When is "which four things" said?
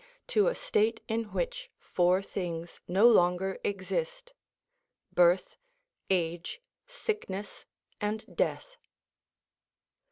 1.25-2.81